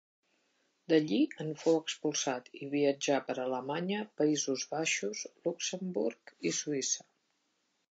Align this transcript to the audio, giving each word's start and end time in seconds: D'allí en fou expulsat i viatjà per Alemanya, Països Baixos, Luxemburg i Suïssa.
D'allí 0.93 1.19
en 1.43 1.51
fou 1.63 1.77
expulsat 1.81 2.49
i 2.61 2.69
viatjà 2.71 3.19
per 3.29 3.37
Alemanya, 3.45 4.01
Països 4.23 4.65
Baixos, 4.73 5.23
Luxemburg 5.47 6.35
i 6.53 6.57
Suïssa. 6.65 7.09